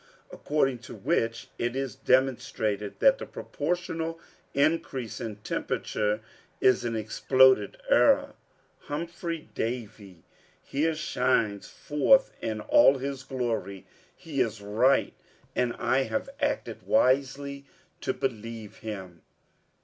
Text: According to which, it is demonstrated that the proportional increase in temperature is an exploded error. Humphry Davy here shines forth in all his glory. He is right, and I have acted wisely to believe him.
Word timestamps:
According 0.31 0.79
to 0.79 0.95
which, 0.95 1.51
it 1.59 1.75
is 1.75 1.95
demonstrated 1.95 2.99
that 3.01 3.19
the 3.19 3.27
proportional 3.27 4.19
increase 4.55 5.21
in 5.21 5.35
temperature 5.35 6.21
is 6.59 6.83
an 6.83 6.95
exploded 6.95 7.77
error. 7.87 8.33
Humphry 8.85 9.49
Davy 9.53 10.23
here 10.63 10.95
shines 10.95 11.69
forth 11.69 12.33
in 12.41 12.61
all 12.61 12.97
his 12.97 13.21
glory. 13.21 13.85
He 14.15 14.41
is 14.41 14.59
right, 14.59 15.13
and 15.55 15.73
I 15.73 16.05
have 16.05 16.31
acted 16.39 16.81
wisely 16.81 17.65
to 17.99 18.11
believe 18.11 18.77
him. 18.77 19.21